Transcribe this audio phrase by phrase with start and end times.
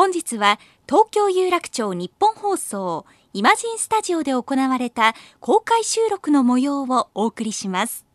[0.00, 0.58] 本日は
[0.88, 8.06] 東京有楽町日本放送イマジンスタジオで行われた公開収録の模様をお送りします。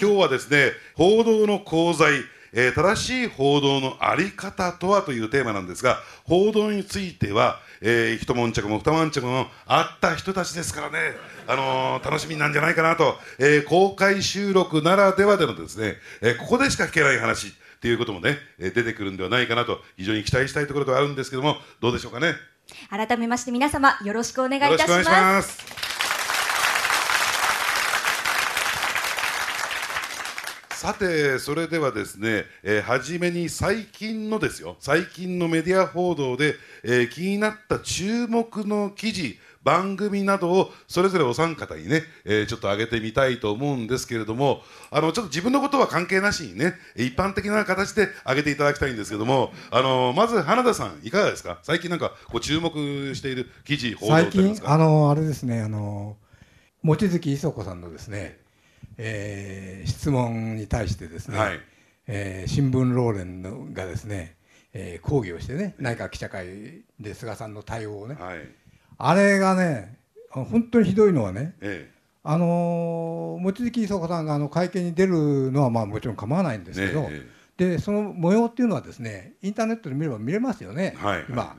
[0.00, 2.12] 今日はですね報道の功罪
[2.52, 10.98] えー、正しい報道の在り方とはというテーマなんですが報道については、えー、一悶着も二悶着もあった人たちですからね、
[11.46, 22.34] あのー、楽しみなんじゃないかなと、えー、公開収録ならではでのですね、えー、ここでしか聞けない話っていうこともね、えー、出てくるんではないかなと非常に期待したいところではあるんですけどもどうでしょうかね？
[22.90, 25.86] 改めまして皆様よろしくお願いいたします。
[30.70, 34.76] さてそれではですね、えー、初めに最近のですよ。
[34.78, 36.54] 最近のメディア報道で、
[36.84, 51.58] えー、気になった注目の記事番組などをそれぞれお三方にね、えー、ちょっと上げてみたいと思うんですけれどもあのちょっと自分のことは関係なしにね一般的な形で上げていただきたいんですけどもあのまず花田さんいかがですか？
[51.62, 56.16] 最近なんかこう注目している記事報道最近あのあれですねあの
[56.82, 58.38] 望月磯子さんのですね
[58.98, 61.60] えー、質問に対してですね、はい、
[62.06, 64.36] えー、新聞ローレンのがですね、
[64.72, 66.46] えー、抗議をしてね内閣記者会
[66.98, 68.38] で菅さんの対応をね、はい、
[68.98, 69.98] あれがね
[70.30, 81.56] 本当にひどいのはね、ええ、あの望月磯子さんがあの会見に出るのはまあもちろん構わないんですけど、え、でその模様っていうのはですねインターネットで見れば見れますよね、はい、今、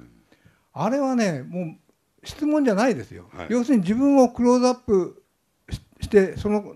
[0.73, 5.23] あれはねもう質問じゃないですよ、はい、要するに自分をクローズアップ
[6.01, 6.75] してその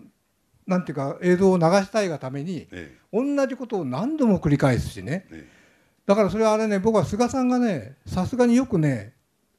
[0.66, 5.48] なんていうか映像を流したいがために、ええ、同じことを何度も繰り返すしね、え、
[6.06, 9.14] だからそれはあれね僕は菅さんがねさすがによくね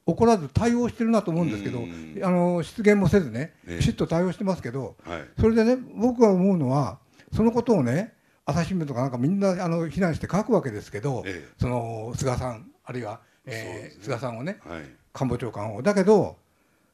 [0.05, 1.79] 怒らず対応してるなと思うんですけど
[2.25, 6.99] あの失言もせずねきちっと対応してますけど、はい、それでね僕が思うのは
[7.33, 8.13] そのことをね
[8.45, 11.23] 朝日新聞とかなんかみんなあの非難して書くわけですけど、
[11.57, 14.81] その菅さんあるいは、えーね、菅さんをね、はい、
[15.13, 15.81] 官房長官を。
[15.81, 16.35] だけど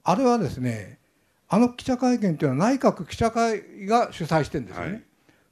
[0.04, 1.00] あれはですね
[1.48, 5.04] あの記者会見というのは内閣記者会が主催してるんですよね、はい、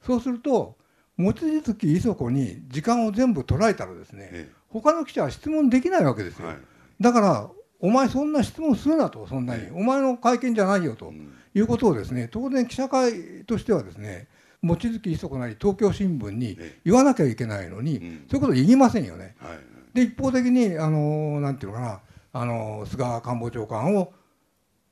[0.06, 0.76] そうすると
[1.16, 6.56] 望月磯子に時間を全部捉えたらですね、ええ、他の記者は質問できないわけですよ、はい、
[7.00, 7.50] だから
[7.80, 11.12] お前そんな質問するなとそんなに、え、お前の会見じゃないよと
[11.54, 14.28] いうことをですね当然記者会としてはですね
[14.62, 19.36] 望月磯子なり東京新聞に言わなきゃいけないのに、そういうこと言いませんよね。
[19.38, 19.58] はい、
[19.94, 22.00] で一方的にあのなんていうのかな
[22.32, 24.12] あの菅官房長官を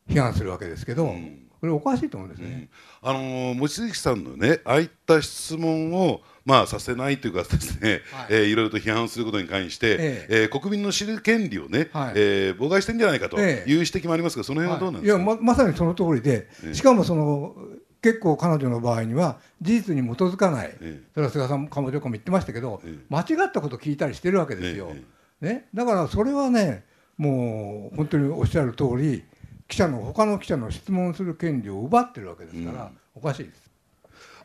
[0.09, 1.13] 批判するわけですけど、
[1.61, 2.69] これおかしいと思うんですね。
[3.03, 10.27] あの望月さんのねああいった質問をまあさせないというかですね、はい、えー、いろいろと批判することに関して、ええ。
[10.43, 17.57] えー、国民の知る権利をね、はい、えー、妨害してんじゃないかという指摘もありますが、その辺はどうなんですか、はい、いやままさにその通りで、しかもその
[18.01, 20.75] 結構彼女の場合には事実に基づかない、
[21.15, 24.93] それは菅さん官房長官も言ってましたけど、間違ったことを聞いたりしてるわけですよ。
[25.41, 26.85] ね、だからそれはね
[27.19, 29.25] もう本当におっしゃる通り
[29.69, 33.67] 記者の他の記者の質問する権利を奪ってるわけですから、うん、おかしいです。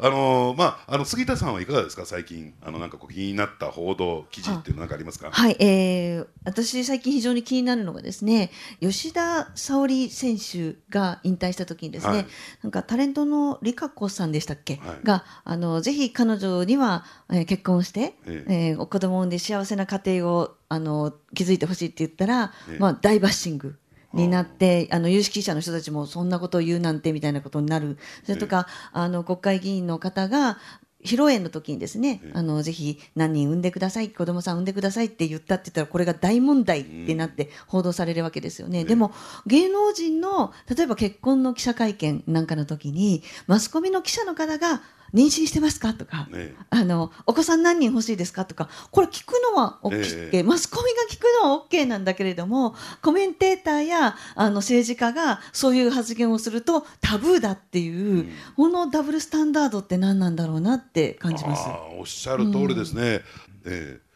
[0.04, 2.08] あのー、まああの杉田さんはいかがですか？
[2.08, 5.30] 最近あのなんかこう気になった報道記事っていうのなんかありますか？
[5.30, 8.50] はい、えー、私最近非常に気になるのがですね
[8.80, 12.26] 吉田沙保里選手が引退した時にですね、はい、
[12.64, 23.78] なんかタレントの理香子さんでしたっけ、はい、があのぜひ彼女には、えー、結婚して、えー、えー、子供を産んで幸せな家庭をあの築いてほしいって言ったら、えー、まあ大バッシング。
[24.14, 27.98] になってあの有識者の人たちもそんなことを言うなんてみたいなことになる。
[28.24, 30.58] それとか、あの国会議員の方が
[31.04, 39.12] 披露宴の時にですね、あのぜひ何人産んでください子供さん産んでくださいって言ったって言ったらこれが大問題ってなって報道されるわけですよね、でも
[39.48, 44.82] 芸能人の例えば結婚の記者会見なんかの時にマスコミの記者の方が
[45.14, 45.94] 妊娠してますか？
[45.94, 48.46] とか、ね、あのお子さん何人欲しいですか？
[48.46, 61.68] とかこれ聞くのは OK、えー、マスコミが聞くのは OK なんだけれどもコメンテーターやあの政治家がそういう発言をするとタブーだっていう、うん、このダブルスタンダードって何なんだろうなって感じます。
[61.98, 63.22] おっしゃる通りですね、うん、
[63.66, 64.11] えー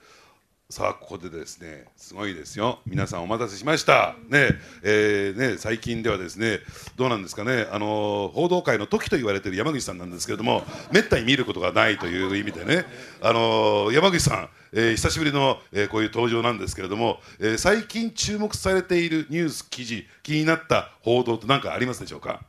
[0.67, 2.79] さあここでですねすごいですよ。
[2.87, 4.15] 皆さんお待たせしました。
[4.29, 4.49] ね
[4.81, 6.59] えー、ね最近ではですね
[6.95, 7.67] どうなんですかね。
[7.71, 12.85] あの報道界の時と言われている山口さんなんですけれどもめったに見ることがないという意味でね。
[13.21, 22.41] あの山口さん、えー、久しぶりの、えー、こういう登場なんですけれども、え、最近注目されているニュース記事気になった報道って何かありますでしょうか？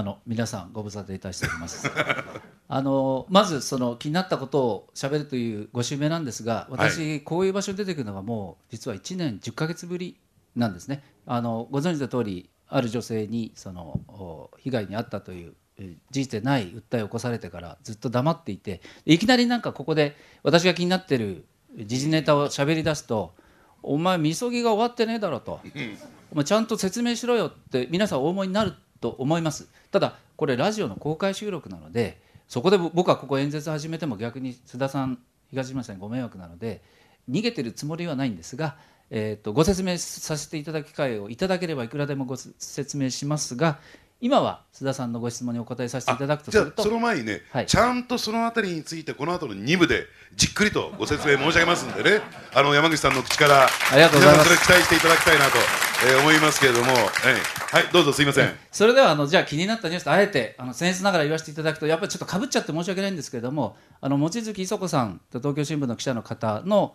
[0.00, 1.86] あの皆さんご無沙汰いたしております。
[2.68, 10.16] あのまずその気になったことをしゃべるというご襲名なんですが私、はい、こういう場所に出てくるのがもう実は1年10か月ぶり
[10.56, 11.02] なんですね。
[11.26, 21.44] あのご存知の通りある女性にその被害に遭ったという事実でない訴えを起こされてからずっと黙っていていきなりなんかここで私が気になってる
[21.76, 23.34] 時事ネタを喋り出すと
[23.82, 25.60] 「お前みそぎが終わってねえだろ」と
[26.32, 29.68] 「お前ちゃんと説明しろよ」って皆さんお思いになると思います。
[29.90, 35.18] ただこれラジオの公開収録なのでそこで僕はここ演説始めても逆に須田さん
[35.50, 36.82] 東島さんにご迷惑なので
[37.30, 38.76] 逃げてるつもりはないんですが、
[39.10, 43.78] えー、とご説明させていただく機会をいただければいくらでもご説明しますが
[44.22, 50.04] 今は須田さんのご質問にお答えさせていただくとするとその前にね、はい、ちゃんとそのあたりについてこの後の2部で
[50.36, 52.20] じっくりとご説明申し上げますんでね。
[52.54, 54.48] あの山口さんの口からありがとうございます。
[54.48, 55.58] それ期待していただきたいなと、
[56.06, 58.54] えー、思いますけれども、はい、はい、どうぞすいません。
[58.70, 66.94] それではあのじゃあ気になったニュースとあえてあの僭越ながら言わせていただくとやっぱりちょっとかぶっちゃって申し訳ないんですけれどもあの望月磯子さんと東京新聞の記者の方の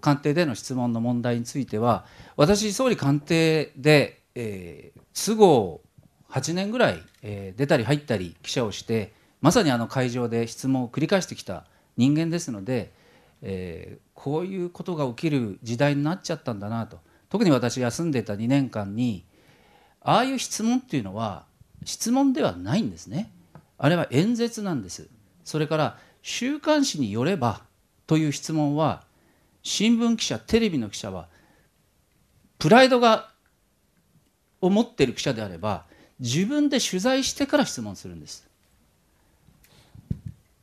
[0.00, 2.04] 官邸での質問の問題については
[2.36, 5.80] 私総理官邸で、えー、都合
[6.32, 9.12] 8年ぐらい、えー、出たり入ったり記者をして
[9.42, 11.64] まさにあの会場で質問を繰り返してきた
[11.96, 12.92] 人間ですので、
[13.42, 16.98] えー、こういうことが起きる時代になっちゃったんだなと。
[17.28, 19.24] 特に私が住んでた2年間に
[20.00, 21.44] ああいう質問っていうのは
[21.84, 23.30] 質問ではないんですね。
[23.78, 25.08] あれは演説なんです。
[25.44, 27.62] それから週刊誌によれば
[28.06, 29.02] という質問は
[29.62, 31.28] 新聞記者テレビの記者は
[32.58, 33.30] プライドが
[34.60, 35.84] を持ってる記者であれば
[36.22, 38.48] 自分で取材してから質問するんです。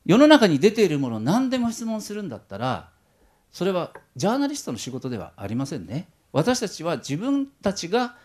[0.05, 2.89] 世の中に出ているものを何でも質問するんだったら
[3.51, 6.07] それはジャーナリストの仕事ではありませんね。
[6.31, 8.15] 私たちは自分たちが、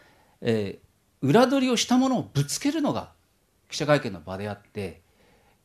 [0.40, 3.10] えー、裏取りをしたものをぶつけるのが
[3.68, 5.00] 記者会見の場であって、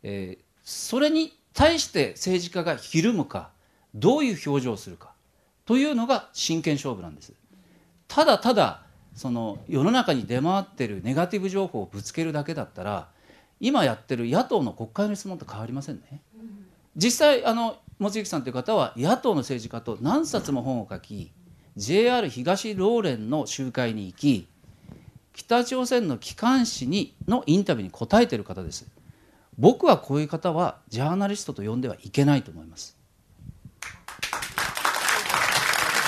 [0.01, 3.51] えー、それに対して政治家がひるむか
[3.93, 5.11] どういう表情をするか
[5.65, 7.33] というのが真剣勝負なんです。
[8.07, 8.81] ただただ
[9.19, 13.09] その世の中に出回ってるネガティブ情報をぶつけるだけだったら
[13.59, 16.21] 今やってる野党の国会の質問と変わりませんね。
[16.95, 21.33] 実際あの望月さんという方は野党の政治家と何冊も本を書き
[21.75, 24.47] JR 東ローレンの集会に行き
[25.33, 28.87] 北朝鮮の機関紙にのインタビューに答えてる方です
[29.57, 32.98] 僕はこういう方はジャーナリストと呼んではいけないと思います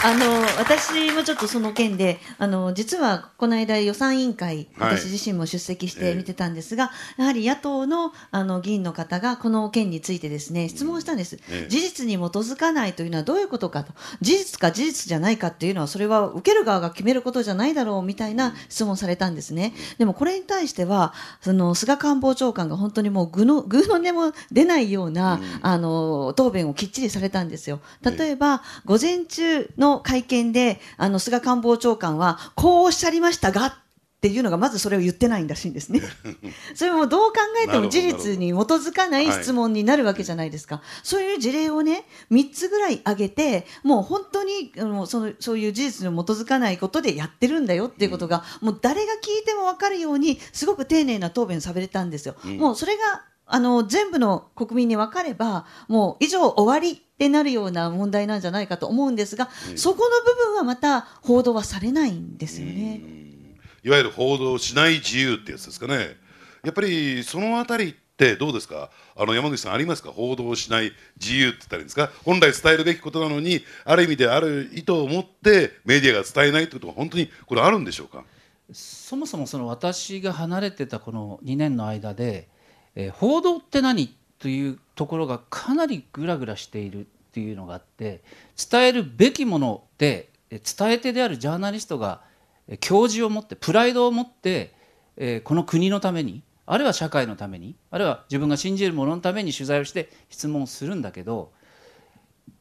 [0.03, 11.37] あの私もちょっとその件であの実はこの間予算委員会、私自身も出席して見てたんですが、やはり野党のあの議員の方がこの件についてですね質問したんです、
[11.67, 13.93] 事実に基づかないというのはどういうことかと。
[14.21, 19.73] 事実か事実じゃないかっていうのはそれは受ける側が決めることじゃないだろうみたいな質問されたんですね。
[19.99, 27.81] でもこれに対してはその菅官房長官が本当にもう具の 具の根も出ないような、あの答弁をきっちりされたんですよ。
[28.01, 33.81] 例えば午前中の会見であの菅官房長官はこうおっしゃりましたが
[34.21, 35.99] っていうのがまずそれを言ってないんらしいんですね。
[36.75, 40.75] それもどう考えても事実に基づかない質問になるわけじゃないですか。
[40.75, 52.35] はい、そういう事例をね3つぐらい挙げてもう本当にもうそのそういう事実に基づかないことでやってるんだよっていうことが、うん、もう誰が聞いても分かるようにすごく丁寧な答弁されたんですよ。
[52.45, 62.99] うん、もうそれがあの全部の国民に分かればもう以上終わりってなるような問題なんじゃないかと思うんですが、うん、そこの部分はまた報道はされないんですよね。
[63.83, 66.15] いわゆる報道しない自由ってやつですかね。
[66.63, 68.89] やっぱりそのあたりってどうですか？
[69.15, 70.09] あの山口さんありますか？
[70.09, 72.09] 報道しない自由って言ったらいいんですか？
[72.25, 78.23] 本来伝えるべきことなのにある意味である意図を持ってメディアが伝えないということは本当にこれあるんでしょうか？
[78.73, 82.49] そもそもその私が離れてたこの2年の間で
[82.93, 88.21] えー、報道って何というところがかなりグラグラしているっていうのがあって
[88.71, 90.59] 伝えるべきもので伝
[90.91, 92.21] え手であるジャーナリストが
[92.79, 94.73] 教授を持ってプライドを持って、
[95.43, 101.51] この国のためにあるいは社会のためにあるいは自分が信じるもののために取材をして質問をするんだけど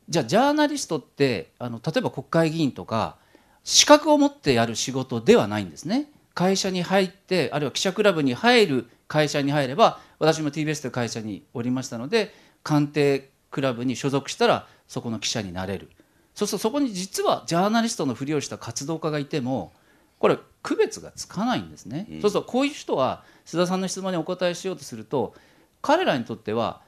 [0.08, 3.16] じゃあジャーナリストってあの例えば国会議員とか
[3.64, 6.10] 資格を持ってやる仕事ではないんですね。
[6.34, 15.90] 会社に入ってあるいは記者クラブに入る会社に入れば私も TBS という会社におりましたので官邸クラブに所属したらそこの記者になれる。
[16.34, 19.72] そうするとそこに実はジャーナリストのふりをした活動家がいても
[20.20, 25.34] これ区別がつかないんですね、うん、そうするとこういう人は須田さんの質問にお答えしようとすると
[25.82, 26.82] 彼らにとっては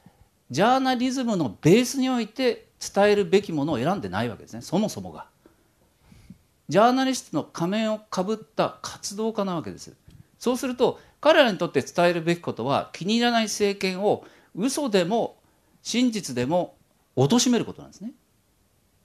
[0.50, 4.60] ジャーナリズムのベースにおいて伝えるべきものを選んでないわけですね。
[4.60, 5.26] そもそもが。
[6.68, 9.94] ジャーナリストの仮面をかぶった活動家なわけです。
[10.38, 14.24] そうすると彼らにとって伝えるべきことは気に入らない政権を
[14.54, 15.36] 嘘でも
[15.80, 16.74] 真実でも
[17.16, 18.10] 貶めることなんですね。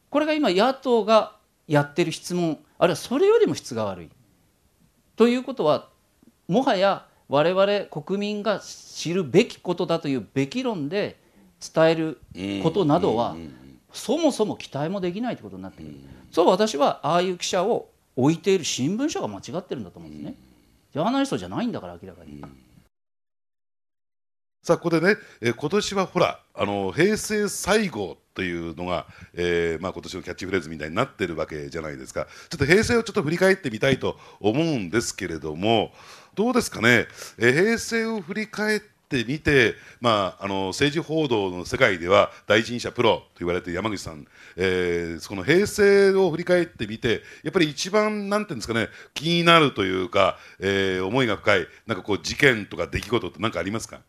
[0.09, 1.35] これが今野党が
[1.67, 4.09] やってる質問あるいはそれよりも質が悪い。
[5.15, 5.89] ということは
[6.47, 11.19] もはや我々国民が知るべきことだというべき論で
[11.73, 12.19] 伝える
[12.63, 13.35] ことなどは
[13.93, 15.95] そもそも期待もできないということになってくる、
[16.31, 20.13] そう私はああいう記者を置いている新聞社が間違ってるんだと思うん。
[20.13, 20.35] ですね、
[20.97, 22.43] ジャーナリストじゃないんだから明らかに。
[24.63, 32.25] さあここでね、えー、今年はほらあの平成最後というのが、えーまあ、今年のキャッチフレーズみたいになってるわけじゃないですか。
[32.49, 35.91] ちょっと平成をちょっと振り返ってみたいと思うんですけれども
[36.33, 37.05] どうですかね、
[37.37, 44.25] えー、平成を振り返ってみて、まあ、あの政治報道の世界では第一人者プロと言われている山口さん、
[44.57, 54.01] えー、その平成を振り返ってみてやっぱり一番なんていうんですかね気になるというか、えー、思いが深いなんかこう事件とか出来事って何かありますか？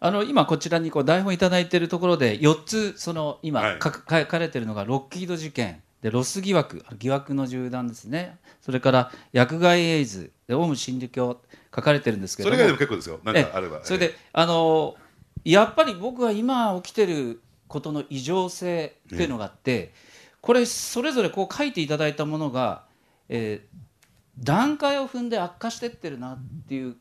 [0.00, 3.90] あの今こちらにこう台本いただいているところで4つその今、はい、書
[4.26, 8.36] かれているのがロッキード事件でロス疑惑疑惑の銃弾ですね。
[8.60, 11.40] それから薬害エイズでオウム真理教
[11.74, 13.20] 書かれてるんですけどそれ以外でも結構ですよ。
[13.24, 13.82] なんかあれば。
[13.82, 14.96] それであの
[15.46, 19.94] やっぱり僕は今起きてることの異常性っていうのがあって、
[20.42, 22.84] これそれぞれこう書いていただいたものが、
[23.30, 26.96] えー、段階を踏んで悪化してってるなっていう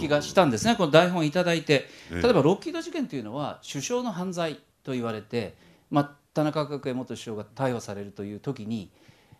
[0.00, 5.54] 気がしたんですね、この台本いただいて、例えばロッキード事件というのは、首相の犯罪と言われて、
[5.92, 8.90] まあ、田中角栄元首相が逮捕されるという時に、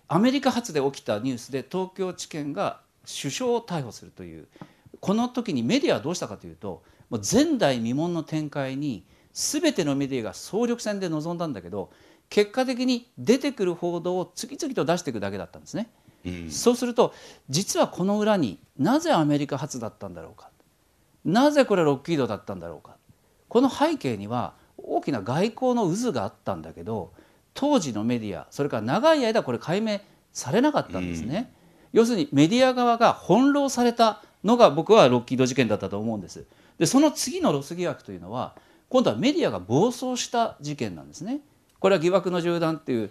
[0.08, 4.46] アメリカ発で起きたニュースで、東京地検が首相を逮捕するという、
[5.00, 11.90] この時にメディアはどうしたかというと、もう前代未聞の展開に、すべてのメディアが総力戦で臨んだんだけど、
[12.28, 15.90] 結果的に出てくる報道を次々と出していくだけだったんですね。
[16.50, 17.14] そうすると
[17.48, 20.50] 実はこの裏になぜアメリカ発だったんだろうか。
[21.24, 22.96] なぜこれロッキードだったんだろうか。
[23.48, 24.54] この背景には
[24.98, 27.12] 大きな外交の渦があったんだけど
[27.54, 30.00] 当時のメディアそれから長い間これ解明
[30.32, 31.52] されなかったんですね。
[31.92, 36.44] 要するにメディア側が翻弄されたのが僕はロッキード事件だったと思うんです。
[36.78, 38.54] でその次のロス疑惑というのは
[38.88, 41.40] 今度はメディアが暴走した事件なんですね。
[41.80, 43.10] これは疑惑の銃弾っていう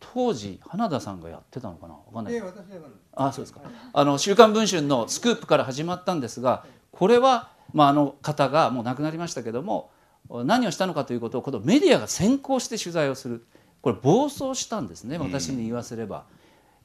[0.00, 1.94] 当時花田さんがやってたのかな？
[1.94, 2.42] わかんない。
[3.14, 3.60] あそうですか。
[3.92, 9.90] あの週刊文春のスクープから始まったんですが、これはまああの方がもう亡くなりましたけども、
[10.30, 13.44] 何をしたのかということをこのメディアが先行して取材をする。
[13.82, 15.18] これ暴走したんですね。
[15.18, 16.24] 私に言わせれば。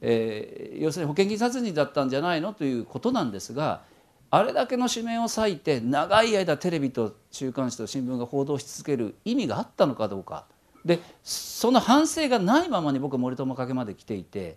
[0.00, 3.82] えー、要するに保険金殺人だったんじゃないのということなんですが
[4.30, 10.46] あれだけの紙面を割いて長い間テレビと週刊誌と新聞が報道し続ける意味があったのかどうか
[10.84, 14.56] でその反省がないままに僕は森友加計まで来ていて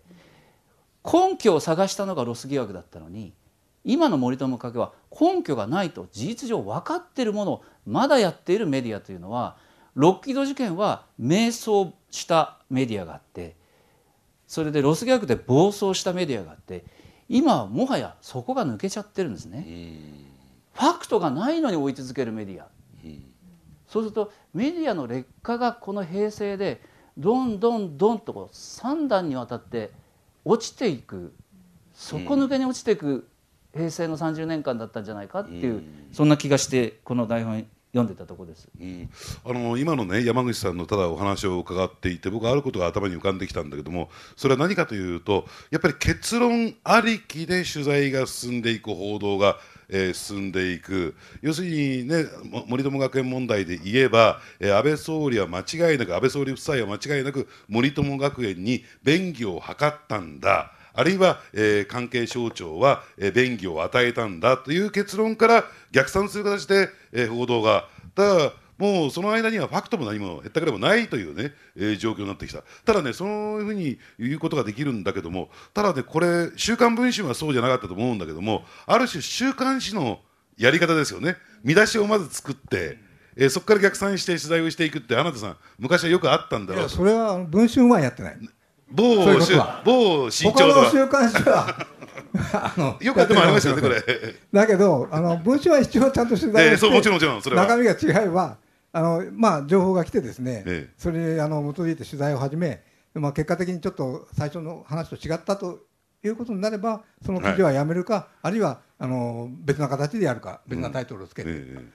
[1.03, 3.33] 根拠を探したのがロス疑惑だったのに
[3.85, 9.57] 今の森友加計は根拠がないと事実上分かっているものをまだやっているメディアというのは
[9.95, 13.55] ロッキード事件は迷走したメディアがあって
[14.47, 16.83] それでロス疑惑で暴走したメディアがあって
[17.29, 19.65] 今はもはや底が抜けちゃってるんですね。
[20.73, 22.67] ファクトがないのに追い続けるメディア。
[23.87, 26.81] そうするとメディアの劣化がこの平成で
[27.17, 29.91] どんどんどんとこう3段にわたって
[30.45, 31.33] 落ちていく
[31.93, 33.27] 底抜けに落ちていく
[33.73, 39.09] 平成の30年間だったんじゃないかっていう、そんな気がしてこの台本読んでたとこです、うん、
[39.45, 49.57] あの今のね山口さんのただお話を伺っていて僕あることが頭に浮かんできたんだけどもそれは何かというとやっぱり結論ありきで取材が進んでいく報道が
[49.89, 51.15] えー、進んでいく。
[51.41, 52.25] 要するにね
[52.67, 67.87] 森友学園問題で言えば、えー、安倍総理は間違いなく安倍総理夫妻は間違いなく森友学園に便宜を図ったんだあるいは、えー、関係省庁は、えー、便宜を与えたんだという結論から逆算する形で、えー、報道が。
[68.15, 80.19] ただもうその間にはファクトも何もへったくれもないというね、えー、状況になってきた、ただね、そういうふうに言うことができるんだけども、ただね、これ、週刊文春はそうじゃなかったと思うんだけども、ある種、週刊誌の
[80.57, 82.97] やり方ですよね、見出しをまず作って、
[83.35, 88.37] えー、そこから逆算して取材をしていくって、あなたさん、昔はよくあったんだろうそれは文春はやってない。
[88.93, 89.15] 某
[89.83, 90.91] 某新潮とか。
[90.91, 91.87] 週刊誌は
[92.53, 94.03] あのよくやってもありますよね、これ。
[94.51, 98.57] だけど、あの文春は一応ちゃんと取材して、えー、もちろんもちろんそれ中身が違えば、
[98.95, 102.83] あのまあ、情報が来てですね、ええ、それにあの基づいて取材を始め、
[103.15, 105.79] まあ、結果的にちょっと最初の話と違ったと
[106.23, 111.85] いうことになればその記事はやめるか、はい、あるいはあの別な形でやるか別なタイトルをつける、うんえ、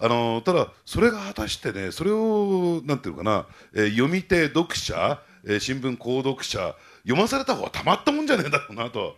[0.00, 9.16] あのただ、それが果たしてねそれをなんていうかな、えー、読み手、読者、えー、新聞購読者読まされた方がたまったもんじゃねえんだろうなと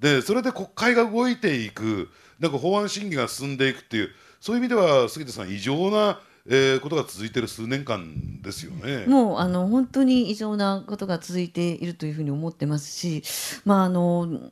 [0.00, 2.10] でそれで国会が動いていく
[2.40, 4.10] なんか法案審議が進んでいくっていう
[4.40, 9.06] そういう意味では杉田さん異常なえー、ことが続いている数年間ですよね。
[9.06, 13.22] もうあの本当に異常なことが続いているというふうに思ってますし、
[13.64, 14.50] まああの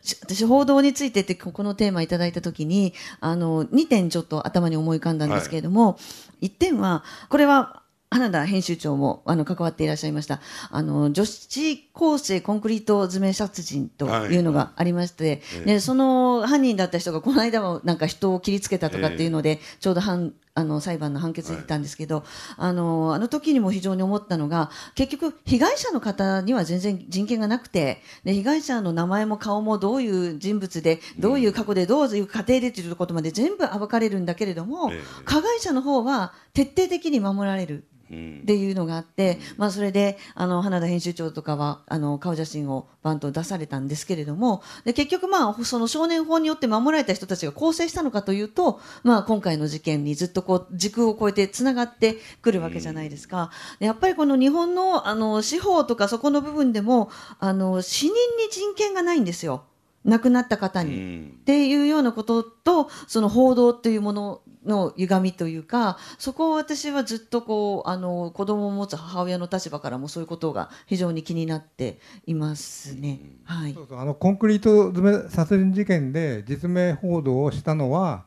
[0.00, 5.96] 私報道についてってここのテーマいただいたときにあの2点ちょっと頭に思い浮かんだんですけれども、は
[6.40, 7.82] い、1点はこれは
[8.14, 10.40] 花田編集長もあの関わっていらっしゃいました。
[10.70, 22.24] あの女子高生コンクリート詰め殺人というのがありまして、はい、その犯人だった人がこの間もなんか人を切りつけたとかっていうので、ちょうど反あの裁判の判決で言ったんですけど、はい、
[22.58, 34.92] あのあの時にも非常に思ったのが結局被害者の方には全然人権がなくてで被害者の名前も顔もどういう人物でどういう過去でどういう家庭でということまで全部暴かれるんだけれども、
[35.24, 37.84] 加害者の方は徹底的に守られる。
[38.08, 53.50] っていうのがあって、まあ、それであの花田編集長とかはあの顔写真をバンと出されたんですけれどもで結局、まあ、その少年法によって守られた人たちが更生したのかというと、まあ、今回の事件にずっとこう時空を超えてつながってくるわけじゃないですか。
[53.78, 58.18] やっぱりこの日本のあの司法とかそこの部分でもあの死人に
[58.50, 59.64] 人権がないんですよ。
[60.04, 73.20] 亡くなった方に、っていうようなこととその報道というものの歪みというかそこを私はずっとこうあの子供を持つ母親の立場からもそういうことが非常に気になっていますね。
[73.44, 73.98] はい、そうそう。
[73.98, 78.24] あのコンクリート詰め殺人事件で実名報道をしたのは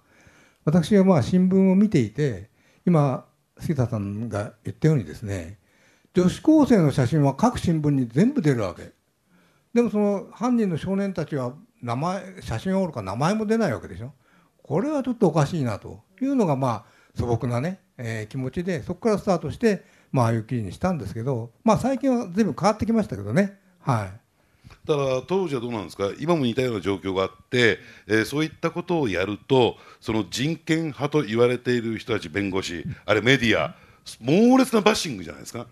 [0.66, 2.50] 私はまあ新聞を見ていて
[2.86, 3.26] 今
[3.60, 5.58] 杉田さんが言ったようにですね
[6.14, 8.92] 女子高生の写真は各新聞に全部出るわけ。
[9.74, 14.14] でもその犯人の少年たちは名前写真おるか名前も出ないわけでしょ
[14.64, 16.84] これはちょっとおかしいなというのがまあ
[17.16, 24.12] 素朴なね、えー、気持ちでそこからスタートしてまああいう記事にしたんですけどまあ最近は随分変わってきましたけどねはい。
[24.86, 26.12] だから当時はどうなんですか？
[26.20, 33.76] 今も似たような状況があって、えー、そういったことをやるとその人権派と言われている人たち弁護士あれメディア
[34.22, 35.68] 猛烈なバッシングじゃないですか。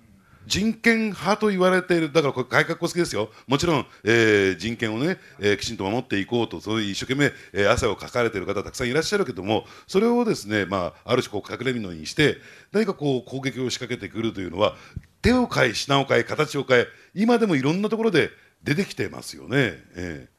[0.48, 12.38] 人権派と言われている、だからこれ、改革好きですよ、もちろん、えー、人権をね、えー、きちんと守っていこうと、そういう一生懸命、えー、汗をかかれている方、たくさんいらっしゃるけども、それをですね、まあ、ある種こう、隠れみのにして、
[12.72, 14.76] 何かこう、攻撃を仕掛けてくるというのは、
[15.22, 18.30] 手を変え、品を変え、形を変え、今でもいろんなところで
[18.64, 19.84] 出てきてますよね。
[19.96, 20.36] えー。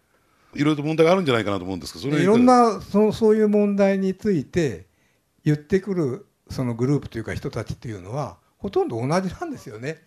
[0.56, 4.86] いろいろと問題があるんじゃないかなと思うんですけど、それいろんなそそういう問題について
[5.44, 10.02] 言ってくるそのグループというか人たちっていうのはほとんど同じなんですよね。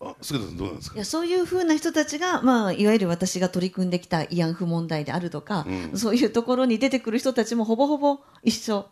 [0.00, 0.94] あ菅田さんどうなんですか？
[0.94, 8.86] いやそういうふうな人たちが、まあ、いわゆる私が取り組んできた慰安婦問題であるとか、うん、そういうところに出てくる人たちもほぼほぼ一緒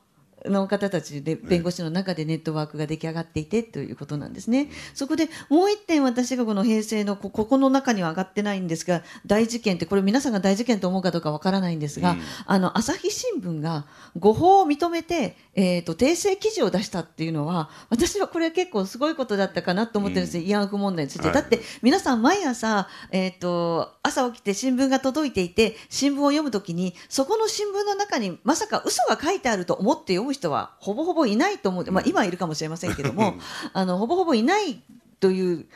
[0.48, 4.68] の方たちで弁護士の中でネットワークが出来上がっていてということなんですね。
[4.94, 13.86] そこでもう一点私がこの平成のここの中には上がってないんですが大事件ってこれ皆さんが大事件と思うかどうかわからないんですが、うん、あの朝日新聞が
[14.18, 21.26] 誤報を認めて、えーと、訂正記事を出したっていうのは私はこれは結構すごいことだったかなと思ってるんですよ、うん、慰安婦問題について。
[21.26, 33.34] はい、だって皆さん毎朝、えーと、朝起きて新聞が届いていて新聞を読むときにそこの新聞の中にまさか嘘が書いてあると思って読む人はほぼほぼいないと思う、まあ、今はいるかもしれませんけども
[33.72, 34.82] あのほぼほぼいない
[35.20, 35.66] という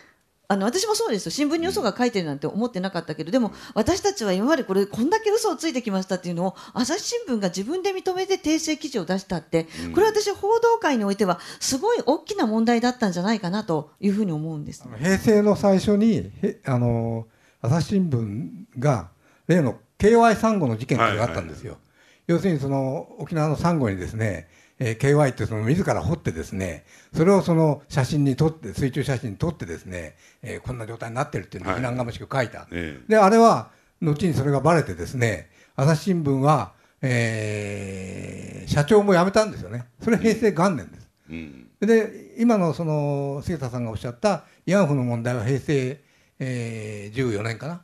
[0.48, 1.30] あの私もそうですよ。
[1.30, 14.82] 新聞に嘘が書いてるなんて思ってなかったけどでも私たちは今までこれこんだけ嘘をついてきましたっていうのを朝日新聞が自分で認めて訂正記事を出したってこれは私報道界においてはすごい大きな問題だったんじゃないかなというふうに思うんです。
[14.98, 16.32] 平成の最初に
[16.64, 17.28] あの
[17.62, 19.10] 朝日新聞が
[19.46, 21.89] 例の KY サンゴの事件があったんですよ、はいはい
[22.30, 39.86] 要するにその沖縄のサンゴにですね、えー、KY ってその自ら掘ってですねそれをその写真に撮って水中写真に撮ってですね、えー、こんな状態になってるっていうのを非難がましく書いた、はい、であれは後にそれがばれてですね朝日新聞は、えー、社長も辞めたんですよね。
[40.00, 46.00] それ平成元年です、うん、で今のその杉田さんがおっしゃった慰安婦の問題は平成、
[46.38, 47.82] えー、14年かな。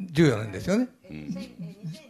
[0.00, 2.07] 14年ですよね、うん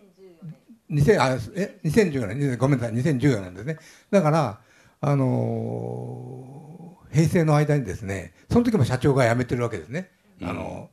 [0.91, 3.79] 2000あえ2014年ごめんなさい2014年ですね。
[4.11, 4.59] だから
[5.01, 10.91] あのー、平成の間にですねその時も社長が辞めてるわけですね、うん、あの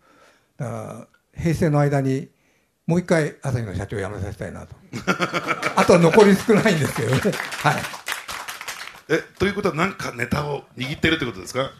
[0.58, 2.30] だから平成の間に
[2.88, 4.76] もう一回朝日の社長を辞めさせたいなと。
[5.76, 7.20] あとは残り少ないんですけどね。
[7.64, 7.76] はい。
[9.10, 11.72] えということは何かネタを握ってるってことですか？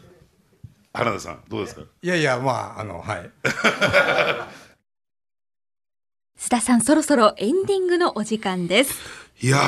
[0.92, 1.82] 原田さんどうですか？
[2.02, 3.30] いやいやまああのはい
[6.38, 9.25] 須田さんそろそろエンディングのお時間です。
[9.42, 9.58] いや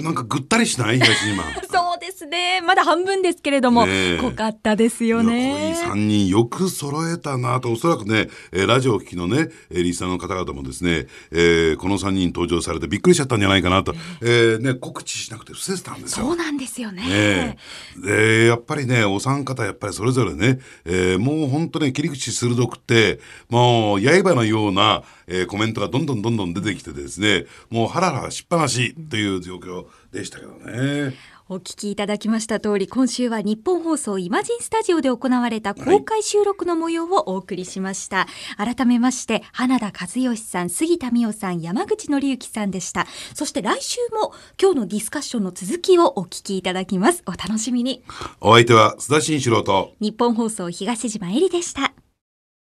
[0.00, 0.98] ー、なんかぐったりしない？
[0.98, 1.44] 東島。
[1.70, 2.60] そうですね。
[2.60, 5.76] まだ半分ですけれども、ね、濃かったですよね。
[5.84, 16.26] 濃い3人よく揃えたなと、おそらくね、えー、ラジオを聴きのね、えー、リスナーの方々もですね、えー、この3人登場されてびっくりしちゃったんじゃないかなと、えー、ね、告知しなくて伏せてたんですよ。
[16.26, 17.02] そうなんですよね。
[17.06, 17.58] ね
[18.04, 31.12] で、やっぱりね、お三方やっぱりそれぞれね、えー、もう本当ね、切り口鋭くて、もう刃のような、えー、コメントがどんどんどんどん出てきてですね、もうハラハラしっぱなしという状況でしたけどね。
[31.50, 43.06] お聞きいただきました通り今週は日本放送イマジンスタジオで行われた公開収録の模様をお送りしました、はい、改めまして花田和義さん杉田美代さん山口紀之さんでした。
[43.34, 47.22] そして来週も今日のディスカッションの続きをお聞きいただきます。
[47.26, 48.02] お楽しみに。
[48.40, 49.92] お相手は須田慎四郎と。
[50.00, 51.92] 日本放送東島えりでした